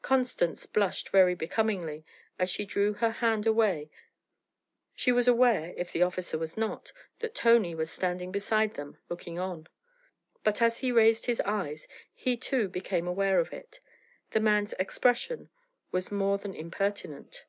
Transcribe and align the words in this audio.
Constance 0.00 0.64
blushed 0.64 1.08
very 1.08 1.34
becomingly 1.34 2.04
as 2.38 2.48
she 2.48 2.64
drew 2.64 2.92
her 2.92 3.10
hand 3.10 3.48
away; 3.48 3.90
she 4.94 5.10
was 5.10 5.26
aware, 5.26 5.74
if 5.76 5.90
the 5.90 6.04
officer 6.04 6.38
was 6.38 6.56
not, 6.56 6.92
that 7.18 7.34
Tony 7.34 7.74
was 7.74 7.90
standing 7.90 8.30
beside 8.30 8.74
them 8.74 8.96
looking 9.08 9.40
on. 9.40 9.66
But 10.44 10.62
as 10.62 10.78
he 10.78 10.92
raised 10.92 11.26
his 11.26 11.40
eyes, 11.40 11.88
he 12.14 12.36
too 12.36 12.68
became 12.68 13.08
aware 13.08 13.40
of 13.40 13.52
it; 13.52 13.80
the 14.30 14.38
man's 14.38 14.72
expression 14.74 15.50
was 15.90 16.12
more 16.12 16.38
than 16.38 16.54
impertinent. 16.54 17.44